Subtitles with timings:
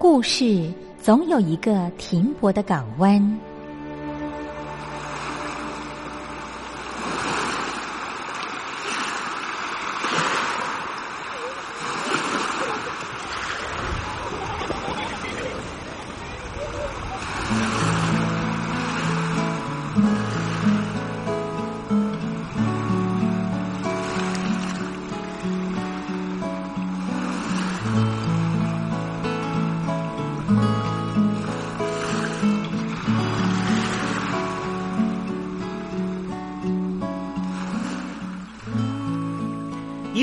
[0.00, 3.20] 故事总有一个停泊的港湾。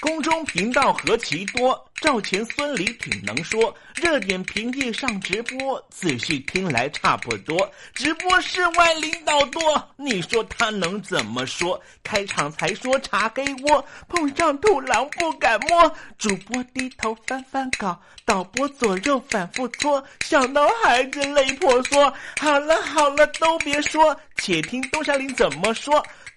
[0.00, 3.74] 宫中频道何其多，赵钱孙李挺能说。
[3.96, 7.68] 热点平地上直播，仔细听来差不多。
[7.94, 9.60] 直播室外领导多，
[9.96, 11.80] 你说他能怎么说？
[12.04, 15.92] 开场才说茶黑窝，碰上土狼不敢摸。
[16.16, 22.12] 主播低头翻翻稿，导播左右反复搓，想到孩子泪婆娑。
[22.40, 26.00] 好了好了，都别说，且听东山林怎么说。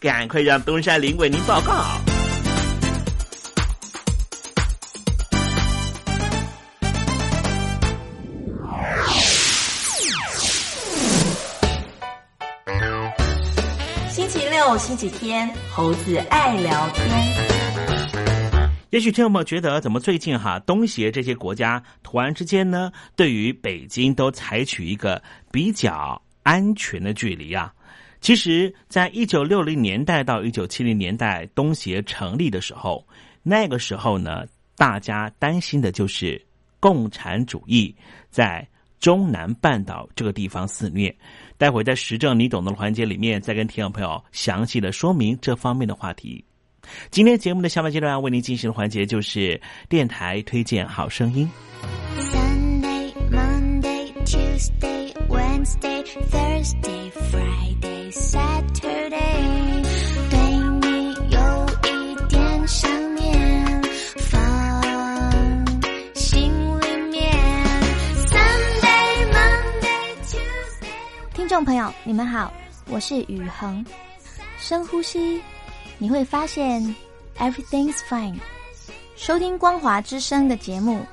[0.00, 1.84] 赶快让东山林为您报告。
[14.08, 17.06] 星期六、星期天，猴子爱聊天。
[18.88, 27.70] 也许听友们觉得，怎么最近哈东协这些国家突然之间呢，对于北京都采取一个比较安全的距离啊？
[28.20, 33.06] 其实，在一九六零年代到一九七零年代东协成立的时候，
[33.42, 34.44] 那个时候呢，
[34.76, 36.40] 大家担心的就是
[36.78, 37.94] 共产主义
[38.28, 38.66] 在
[38.98, 41.14] 中南半岛这个地方肆虐。
[41.56, 46.44] 待会在时政你懂的环节里面，再跟听众朋友详细的说明这方面的话题。
[47.10, 51.48] 今天节目的下半阶段为您进行的环节就是电台推荐好声音。
[52.18, 57.09] Sunday, Monday, Tuesday, Wednesday, Thursday
[58.12, 59.84] Saturday，
[60.30, 60.40] 对
[60.80, 63.82] 你有一点想念，
[64.16, 64.40] 放
[66.14, 67.32] 心里面。
[68.26, 70.88] Sunday, Monday, Tuesday。
[71.34, 72.52] 听众朋友，你们好，
[72.88, 73.84] 我是雨恒。
[74.58, 75.40] 深呼吸，
[75.98, 76.82] 你会发现
[77.38, 78.38] everything's fine。
[79.14, 81.06] 收听光华之声的节目，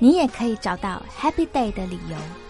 [0.00, 2.16] 你也可以找到 happy day 的理由。“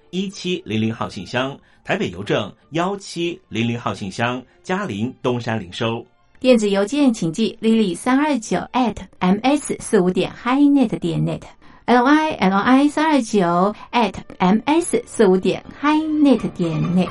[0.11, 6.05] 一七零零号信箱，台北邮政幺七零零号信箱，嘉陵东山领收。
[6.39, 17.09] 电子邮件请寄 lily 三二九 at ms 四五点 highnet 点 Net，LILY 三二九 at ms 四五点 highnet 点 net。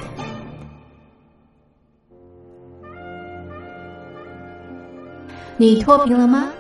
[5.56, 6.50] 你脱贫了吗？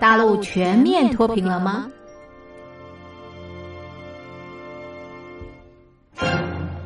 [0.00, 1.90] 大陆全面脱贫了吗？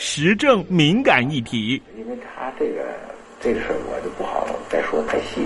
[0.00, 1.82] 时政敏感议题。
[1.98, 2.84] 因为他这个
[3.40, 5.44] 这个事儿，我就不好再说太细。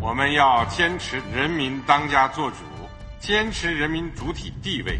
[0.00, 2.56] 我们要坚持人民当家作主，
[3.18, 4.98] 坚持人民主体地位。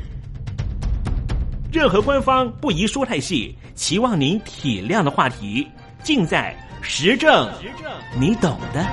[1.72, 5.66] 任何官方不宜说太细，期望您体谅的话题，
[6.02, 7.49] 尽在时政，
[8.18, 8.84] 你懂的。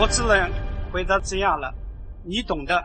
[0.00, 0.50] 我只能
[0.92, 1.74] 回答这样了，
[2.24, 2.84] 你懂的。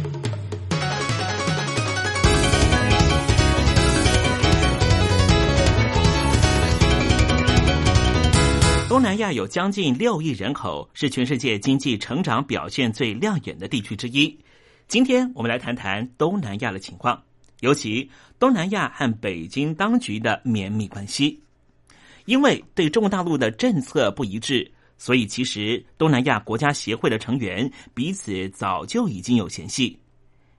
[8.91, 14.37] 东南亚有将近六亿人口，是全世界经济成长表现最亮眼的地区之一。
[14.89, 17.23] 今天我们来谈谈东南亚的情况，
[17.61, 21.41] 尤其东南亚和北京当局的绵密关系。
[22.25, 29.97] 因为对中国大陆的政策不一致，所以其实东南亚国家协会的成员彼此早就已经有嫌隙。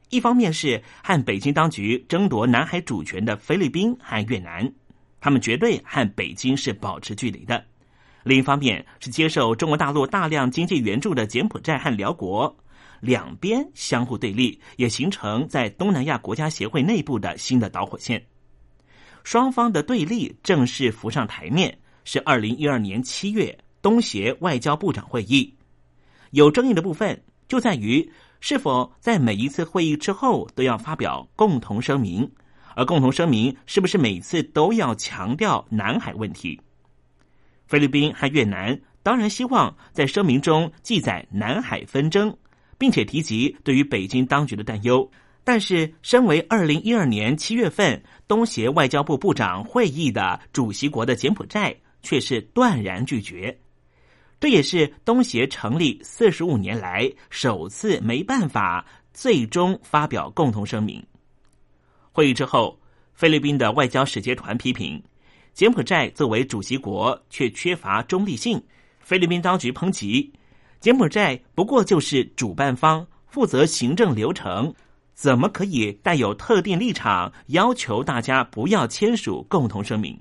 [0.09, 4.73] 一方面是和北京当局争夺南海主权的菲律宾和越南，
[5.21, 7.63] 他们绝对和北京是保持距离的。
[8.25, 12.57] 另一方面是接受中国大陆大量经济援助的柬埔寨和辽国，
[13.01, 18.25] 两边相互对立，也形成在东南亚国家协会内部的新的导火线。
[19.25, 25.55] 双方的对立正式浮上台面，是二零一二年七月东协外交部长会议。
[26.31, 28.11] 有争议的部分就在于
[28.41, 32.29] 是否在每一次会议之后都要发表共同声明，
[32.75, 36.61] 而共同声明是不是每次都要强调南海问题？
[37.73, 42.37] 菲律宾和越南当然希望在声明中记载南海纷争，
[42.77, 45.11] 并且提及对于北京当局的担忧。
[45.43, 53.59] 但是，身为二零一二年七月份东协外交部部长会议的主席国的柬埔寨，却是断然拒绝。
[54.39, 61.03] 这也是东协成立四十五年来首次没办法最终发表共同声明。
[62.13, 62.79] 会议之后，
[63.15, 65.03] 菲律宾的外交使节团批评
[65.53, 68.63] 柬埔寨作为主席国却缺乏中立性。
[69.01, 70.33] 菲律宾当局抨击
[70.81, 74.75] 柬埔寨不过就是主办方，负责行政流程。
[75.15, 80.19] 怎么可以带有特定立场，要求大家不要签署共同声明？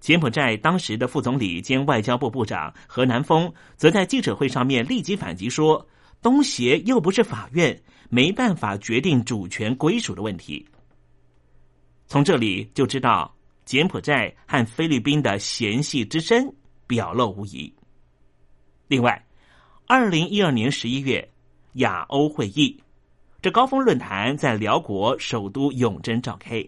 [0.00, 5.84] 柬埔寨当时的副总理兼外交部部长何南峰则在记者会上面立即反击说
[6.22, 10.64] ：“东协又不是法院，没办法决定主权归属的问题。”
[12.06, 13.34] 从这里就知道
[13.66, 16.54] 柬埔寨和菲律宾的嫌隙之深
[16.86, 17.70] 表露无遗。
[18.88, 19.26] 另外，
[19.86, 21.28] 二零一二年十一月
[21.74, 22.80] 亚欧会议。
[23.42, 26.66] 这高峰论坛在辽国首都永贞召开。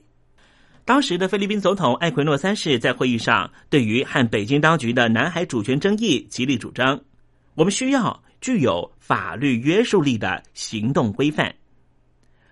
[0.85, 7.01] 当时的菲律宾总统艾奎诺三世在会议上，对于和北京当局的南海主权争议极力主张，
[7.55, 11.55] 我们需要具有法律约束力的行动规范。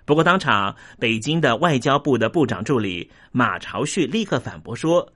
[0.06, 5.12] 不过，当场北京的外交部的部长助理马朝旭立刻反驳说，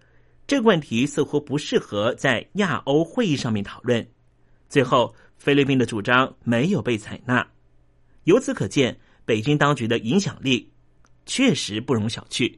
[0.48, 4.04] 这个问题似乎不适合在亚欧会议上面讨论。
[4.68, 7.46] 最后，菲律宾的主张没有被采纳。
[8.24, 10.68] 由此可见，北京当局的影响力
[11.24, 12.52] 确实不容小觑。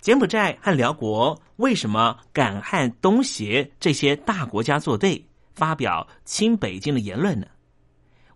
[0.00, 5.22] 柬埔寨和辽国为什么敢和东协这些大国家作对，
[5.54, 7.46] 发表亲北京的言论呢？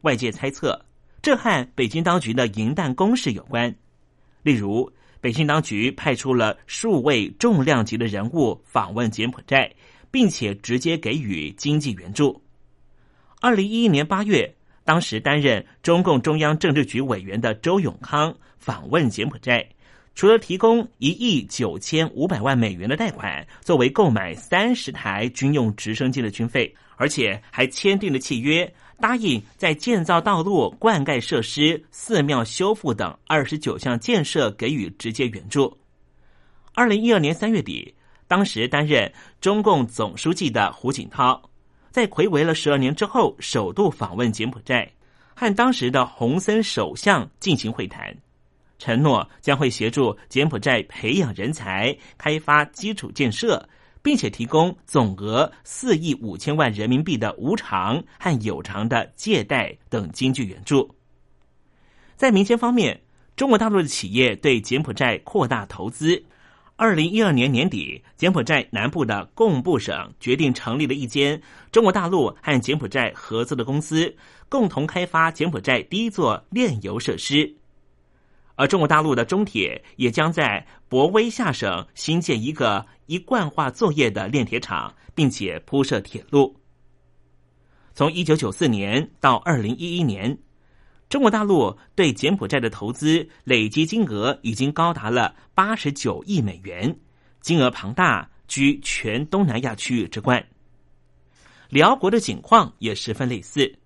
[0.02, 0.78] 外界猜测，
[1.22, 3.74] 这和北京当局的银弹攻势有关。
[4.42, 9.72] 例如，北京当局派出了数位重量级的人物访问柬埔寨，
[10.10, 12.42] 并且直接给予经济援助。
[13.40, 14.54] 二零一一年八月。
[14.84, 19.68] 当时担任中共中央政治局委员的周永康访问柬埔寨，
[20.18, 35.78] 除了提供一亿九千五百万美元的贷款作为购买三十台军用直升机的军费，而且还签订了契约，答应在建造道路、灌溉设施、寺庙修复等二十九项建设给予直接援助。
[36.74, 37.94] 二零一二年三月底，
[38.26, 41.40] 当时担任中共总书记的胡锦涛。
[41.92, 44.90] 在魁违了十二年之后，首度访问柬埔寨，
[45.36, 48.12] 和当时的洪森首相进行会谈，
[48.78, 53.68] 承诺将会协助柬埔寨培养人才、开发基础建设，
[54.02, 60.94] 并且提供总额四亿五千万人民币的无偿和有偿的借贷等经济援助。
[62.16, 63.00] 在民间方面，
[63.36, 66.24] 中国大陆的企业对柬埔寨扩大投资。
[66.76, 74.14] 二零一二年年底，柬埔寨南部的贡布省决定成立了一间中国大陆和柬埔寨合作的公司，
[74.48, 77.52] 共同开发柬埔寨第一座炼油设施。
[78.58, 86.56] 而中国大陆的中铁也将在博威下省新建一个一贯化作业的炼铁厂，并且铺设铁路。
[87.94, 90.36] 从一九九四年到二零一一年。
[91.08, 96.94] 中国大陆对柬埔寨的投资累计金额已经高达了八十九亿美元，
[97.40, 100.44] 金额庞大，居全东南亚区域之冠。
[101.70, 103.78] 辽国的景况也十分类似，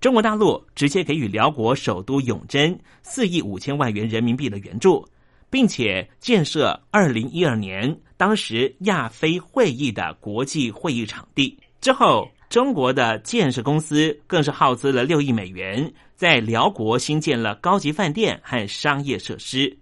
[0.00, 5.06] 中国大陆直接给予辽国首都永贞四亿五千万元人民币的援助，
[5.50, 11.58] 并且建设二零一二年当时亚非会议的国际会议场地。
[11.82, 15.92] 之后，中国的建设公司更是耗资了六亿美元。
[16.16, 19.74] 在辽国新建了高级饭店和商业设施。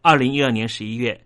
[0.00, 1.20] 二零一二年十一月，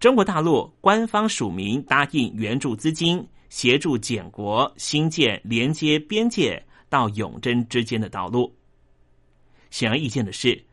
[0.00, 8.54] 中国大陆官方署名答应援助资金，协助柬国新建连接边界到永贞之间的道路。
[9.70, 10.64] 显而易见的是，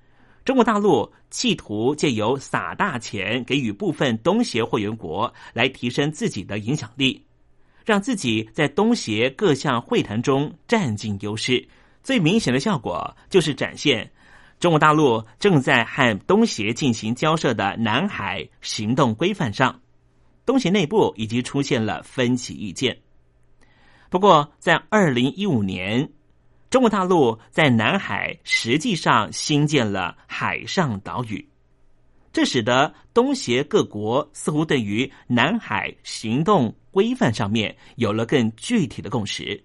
[0.46, 7.26] 中国大陆企图借由撒大钱给予部分东协会员国，来提升自己的影响力，
[7.86, 11.68] 让自己在东协各项会谈中占尽优势。
[12.04, 14.12] 最明显的效果就是展现
[14.60, 19.82] 中国大陆正在和东协进行交涉的南海行动规范上，
[20.46, 22.98] 东协内部已经出现了分歧意见。
[24.14, 26.08] 不过，在二零一五年，
[26.70, 31.50] 中国大陆在南海实际上新建了海上岛屿，
[32.32, 39.64] 这使得东协各国似乎对于南海行动规范上面有了更具体的共识，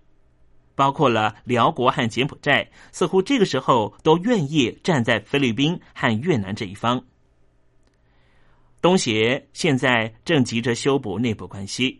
[0.74, 7.04] 包括了辽国和柬埔寨，似乎这个时候都愿意站在菲律宾和越南这一方。
[8.80, 11.98] 东协现在正急着修补内部关系。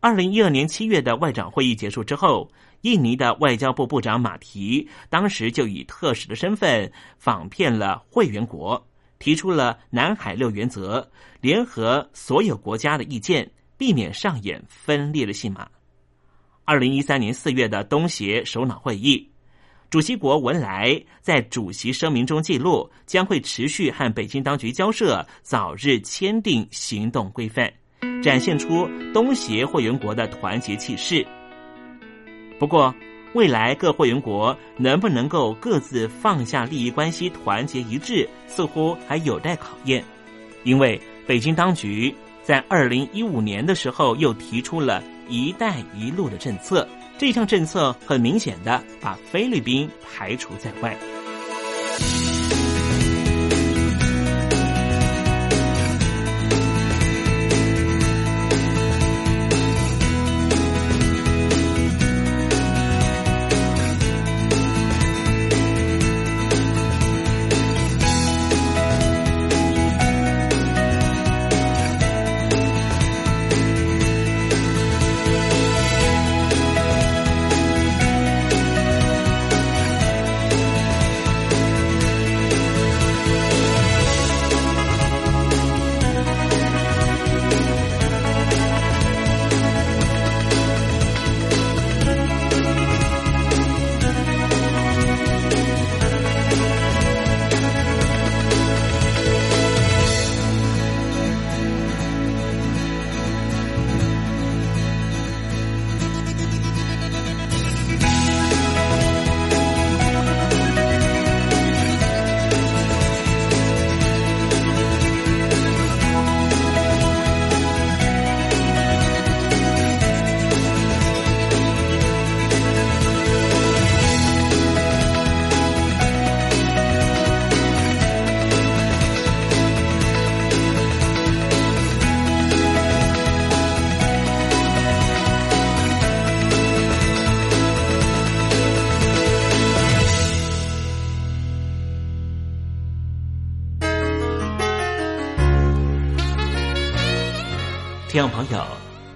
[0.00, 2.50] 二零一二年七月的外长会议结束之后。
[2.82, 8.86] 印尼的外交部部长马提当时就以特使的身份访遍了会员国，
[9.18, 15.68] 提出了南海六原则，联合所有国家的意见，避免上演分裂的戏码。
[16.64, 19.28] 二零一三年四月的东协首脑会议，
[19.90, 27.72] 主席国文莱在主席声明中记录，将会持续和北京当局交涉，早日签订行动规范，
[28.22, 31.26] 展现出东协会员国的团结气势。
[32.58, 32.94] 不过，
[33.34, 40.02] 未来各会员国能不能够各自放下利益关系，团结一致，似乎还有待考验。
[40.64, 50.96] 因为北京当局在二零一五年的时候又提出了一带一路的政策，这项政策很明显的把菲律宾排除在外。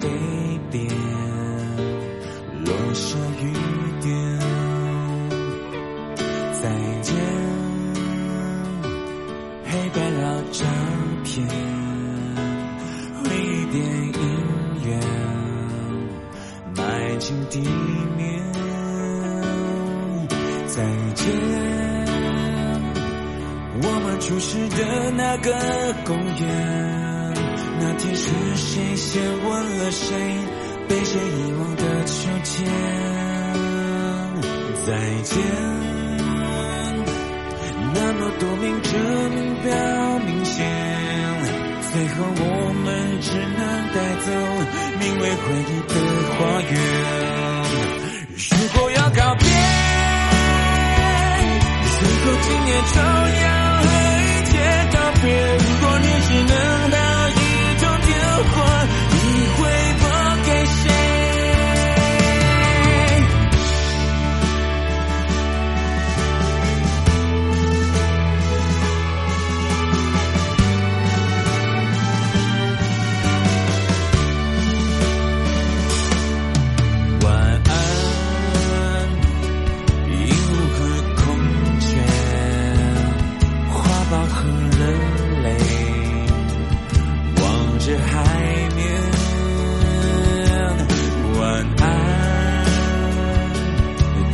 [0.00, 0.08] 北
[0.70, 0.88] 边，
[2.64, 3.44] 落下雨
[4.00, 4.08] 点。
[6.60, 6.68] 再
[7.02, 7.14] 见，
[9.64, 10.64] 黑白老照
[11.24, 11.46] 片，
[13.22, 14.18] 回忆电影
[14.84, 14.88] 院，
[16.76, 16.80] 迈
[17.18, 17.60] 进地
[18.16, 18.20] 面。
[20.66, 20.76] 再
[21.14, 21.20] 见。
[23.82, 25.50] 我们初识的那个
[26.04, 27.09] 公园，
[27.82, 30.06] 那天是谁先吻了谁，
[30.86, 32.70] 被谁遗忘的秋天？
[34.86, 34.88] 再
[35.22, 35.34] 见，
[37.94, 38.92] 那么多名证
[39.30, 39.72] 明表
[40.26, 40.56] 明显，
[41.90, 42.42] 最后我
[42.84, 42.86] 们
[43.22, 43.58] 只能
[43.94, 44.28] 带走
[45.00, 45.94] 名为回忆的
[46.36, 46.72] 花园。
[48.50, 49.44] 如果要告别，
[51.98, 52.96] 最后今夜就
[53.40, 53.48] 要。
[53.80, 53.84] 和
[54.20, 54.52] 一切
[54.92, 55.24] 告别，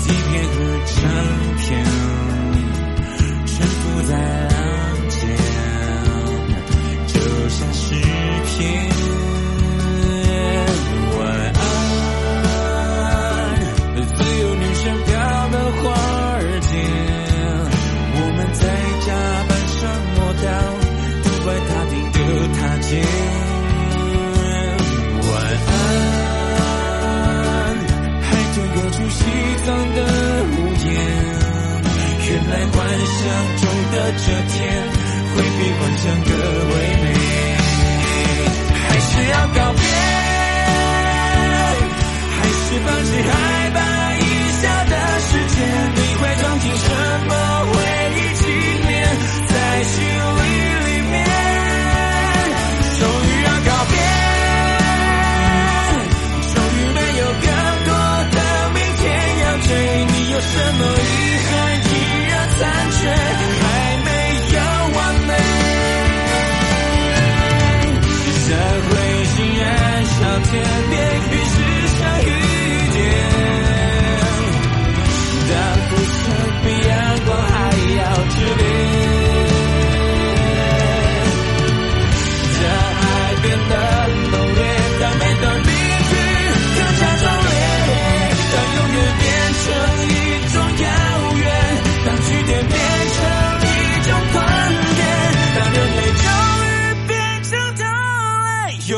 [0.07, 2.16] 几片和成片。
[29.67, 29.99] 方的
[30.45, 30.87] 屋檐。
[32.29, 33.19] 原来幻想
[33.59, 34.57] 中的这天，
[35.35, 36.31] 会比幻想更
[36.71, 37.05] 唯美。
[38.79, 39.83] 还是要告别，
[42.31, 43.31] 还是放弃害
[43.75, 43.77] 怕
[44.15, 44.23] 一
[44.63, 45.59] 下的时间？
[45.97, 46.87] 你会装进什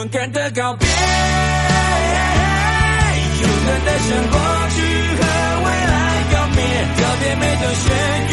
[0.09, 0.89] 勇敢的告别，
[3.43, 4.41] 勇敢的向过
[4.71, 4.77] 去
[5.19, 5.23] 和
[5.65, 5.93] 未来
[6.33, 6.65] 告别，
[6.97, 7.85] 告别每段轩
[8.27, 8.33] 辕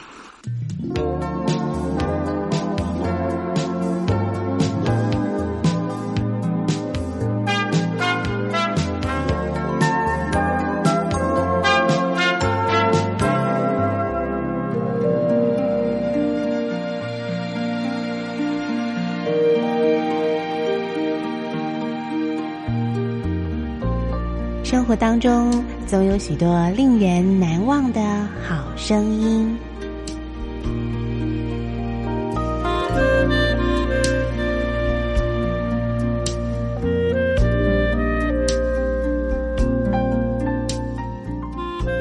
[26.11, 28.01] 有许多令人难忘的
[28.45, 29.57] 好声音。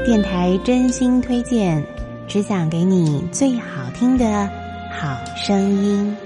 [0.05, 1.81] 电台真心推荐，
[2.27, 4.51] 只想给你最好听的
[4.90, 6.16] 好声音。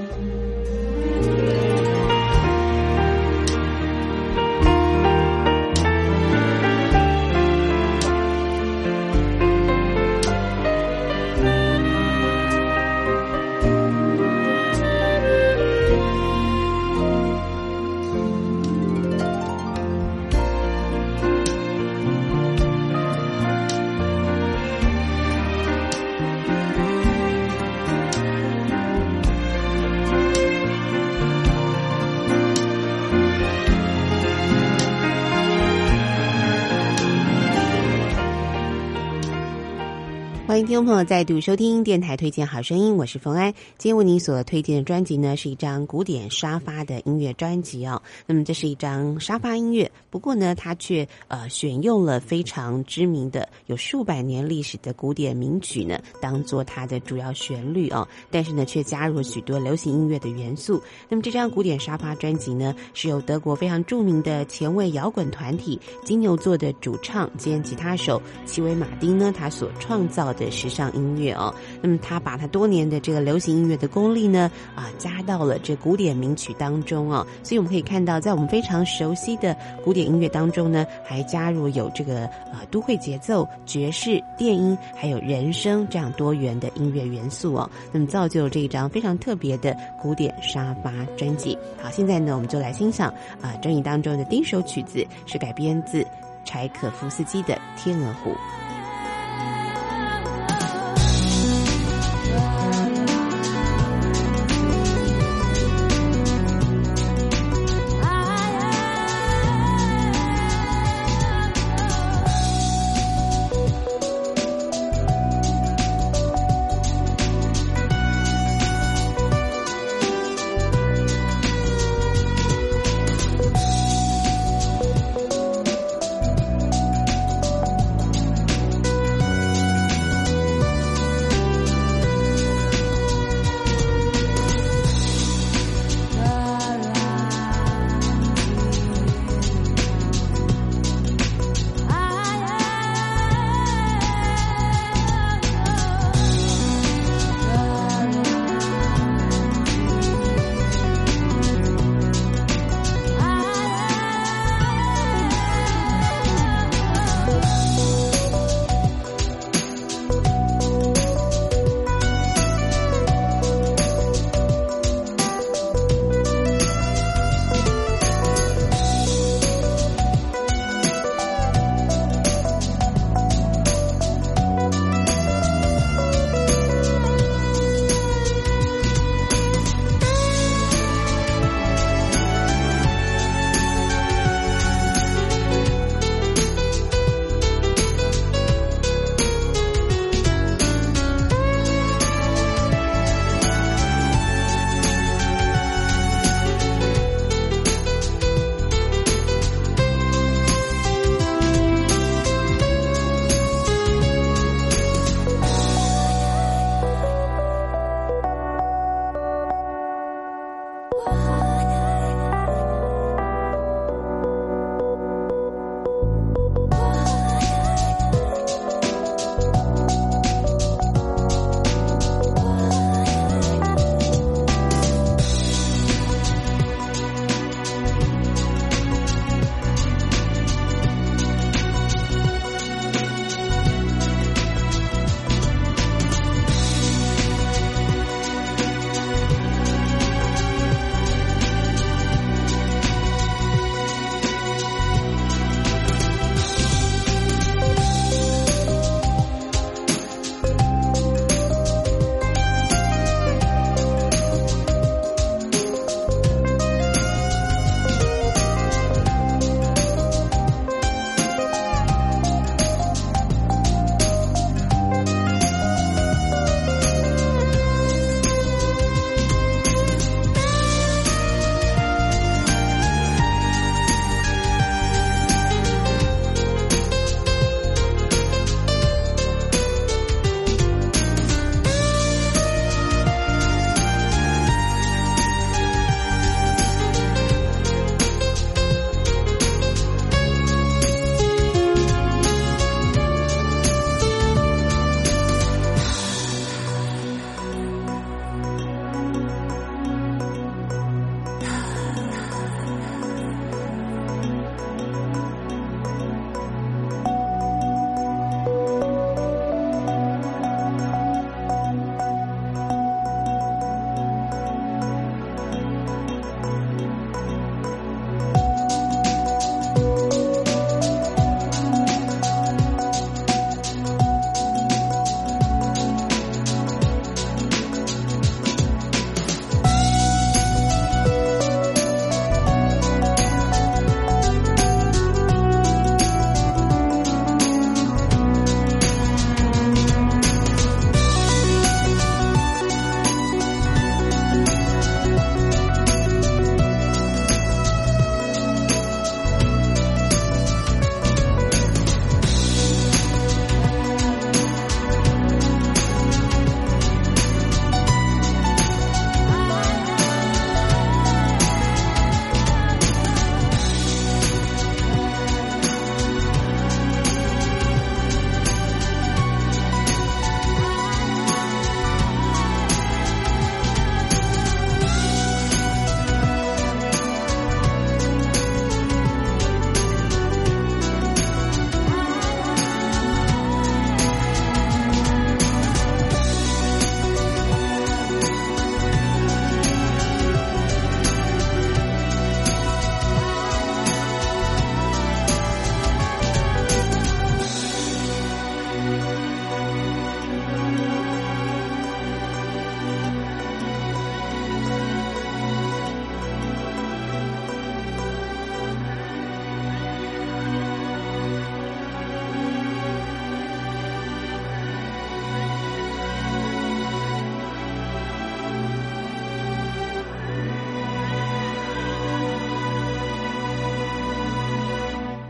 [40.85, 43.51] 众朋友再度收听电台推荐好声音，我是冯安。
[43.79, 48.03] 今天为您所推荐的专辑呢，是一张古典沙发的音乐专辑哦。
[48.27, 58.07] 那么这是一张沙发音乐，不过呢，它却呃选用了非常知名的、有数百年历史的古典名曲呢，当做它的主要旋律哦。
[58.31, 60.79] 但是呢，却加入了许多流行音乐的元素。
[61.09, 70.45] 那么这张古典沙发专辑呢，是由德国非常著名的前卫摇滚团体金牛座的主唱兼吉他手齐维马丁呢，他所创造的。
[70.45, 91.57] 的上音乐哦，那么他把他多年的这个流行音乐的功力呢啊加到了这古典名曲当中哦，所以我们可以看到，在我们非常熟悉的古典音乐当中呢，还加入有这个呃都会节奏、爵士、电音，还有人声这样多元的音乐元素哦，那么造就这一张非常特别的古典沙发专辑。
[91.81, 96.05] 好，现在呢，我们就来欣赏啊专辑当中的第一首曲子，是改编自
[96.45, 98.31] 柴可夫斯基的《天鹅湖》。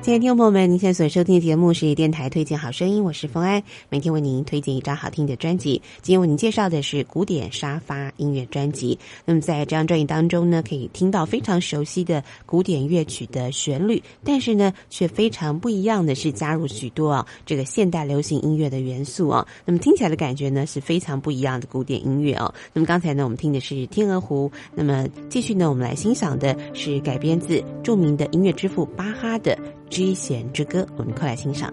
[0.05, 5.81] 亲爱的听众朋友们，您现在所收听的节目是电台推荐好声音，我是冯安，每天为您推荐一张好听的专辑。
[6.03, 8.99] 今天为您介绍的是古典沙发音乐专辑。
[9.25, 19.47] 那么在这张专辑当中呢，可以听到非常熟悉的古典乐曲的旋律，但是呢，却非常不一样的是加入许多啊这个现代流行音乐的元素啊。
[19.65, 22.53] 那么听起来的感觉呢是非常不一样的古典音乐哦。
[22.75, 29.59] 那么刚才呢，我们听的是《天鹅湖》，那么继续呢，我们来欣赏的是改编自著名的音乐之父巴哈的。
[29.95, 31.73] G 弦之歌，我们快来欣赏。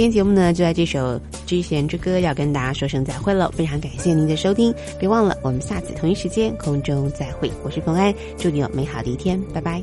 [0.00, 3.50] 今天节目呢，就在这首《知弦之歌》要跟大家说声再会了。
[3.50, 7.52] 非常感谢您的收听，别忘了我们下次同一时间空中再会。
[7.62, 9.82] 我是冯安，祝你有美好的一天，拜拜。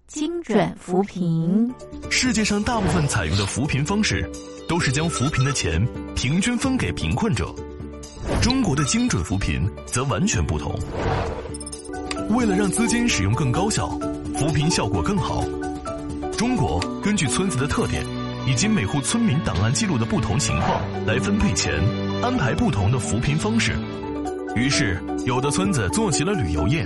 [0.13, 1.73] 精准扶贫。
[2.09, 4.29] 世界上大部分采用的扶贫方式，
[4.67, 5.81] 都是将扶贫的钱
[6.17, 7.49] 平均分给贫困者。
[8.41, 10.77] 中国的精准扶贫则完全不同。
[12.31, 13.87] 为了让资金使用更高效，
[14.37, 15.45] 扶贫效果更好，
[16.37, 18.05] 中国根据村子的特点
[18.45, 21.73] 以及每户村民档案记录的不同情况来分配钱，
[22.21, 23.77] 安排不同的扶贫方式。
[24.57, 26.85] 于是，有的村子做起了旅游业，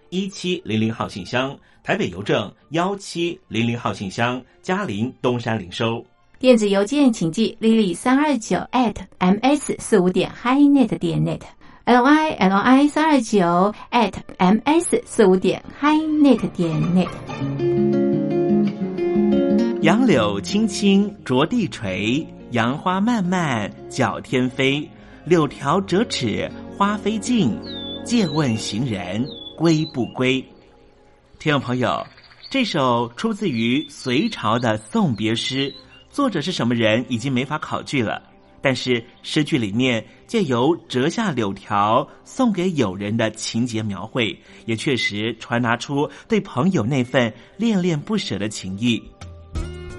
[0.11, 1.57] 一七零零号信箱。
[1.83, 6.05] 台北邮政幺七零零号信箱，嘉陵东山零收。
[6.37, 15.63] 电子邮件请寄 lily 三二九 at ms 四五点 highnet 点 net，l i l i 三二九 at ms 四五点
[15.81, 17.09] highnet 点 net。
[19.81, 24.87] 杨柳青青着地垂，杨花漫漫搅天飞。
[25.25, 26.47] 柳条折尺
[26.77, 27.55] 花飞尽，
[28.03, 29.23] 借问行人
[29.61, 30.43] 归不归？
[31.37, 32.03] 听众朋友，
[32.49, 35.71] 这首出自于隋朝的送别诗，
[36.09, 38.23] 作者是什么人已经没法考据了。
[38.59, 44.35] 但是诗句里面借由折下柳条送给友人的情节描绘，
[44.65, 48.99] 也确实传达出对朋友那份恋恋不舍的情谊。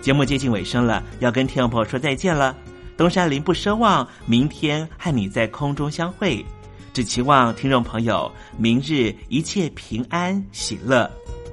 [0.01, 2.53] 节目接近尾声了，要跟听众朋友说再见了。
[2.97, 6.45] 东山林不奢望明天和你在空中相会，
[6.93, 11.11] 只期望听众朋友明日一切平安喜乐。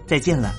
[0.10, 0.52] 再见了。